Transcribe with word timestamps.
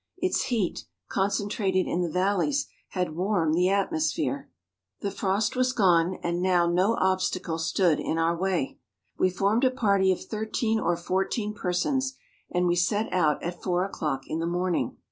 Its 0.17 0.45
heat, 0.45 0.85
concentrated 1.09 1.85
in 1.85 2.01
the 2.01 2.09
valleys, 2.09 2.65
had 2.89 3.15
warmed 3.15 3.53
the 3.53 3.69
atmosphere; 3.69 4.49
the 5.01 5.11
frost 5.11 5.55
was 5.55 5.73
gone, 5.73 6.15
and 6.23 6.41
now 6.41 6.65
no 6.65 6.95
obstacle 6.95 7.59
stood 7.59 7.99
in 7.99 8.17
our 8.17 8.35
way. 8.35 8.79
We 9.19 9.29
formed 9.29 9.63
a 9.63 9.69
party 9.69 10.11
of 10.11 10.25
thirteen 10.25 10.79
or 10.79 10.97
fourteen 10.97 11.53
per¬ 11.53 11.75
sons, 11.75 12.15
and 12.49 12.65
we 12.65 12.75
set 12.75 13.13
out 13.13 13.43
at 13.43 13.61
four 13.61 13.85
o'clock 13.85 14.23
in 14.25 14.39
the 14.39 14.47
morning. 14.47 14.97